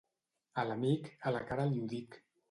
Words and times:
A 0.61 0.63
l'amic, 0.69 1.09
a 1.31 1.33
la 1.35 1.41
cara 1.51 1.67
li 1.73 1.83
ho 1.83 1.91
dic. 1.93 2.19